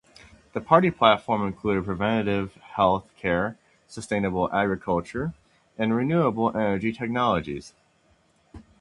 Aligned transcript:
The 0.53 0.61
party 0.61 0.89
platform 0.89 1.45
included 1.45 1.85
preventive 1.85 2.55
health 2.55 3.05
care, 3.17 3.59
sustainable 3.87 4.51
agriculture 4.51 5.31
and 5.77 5.95
renewable 5.95 6.49
energy 6.57 6.91
technologies. 6.91 7.75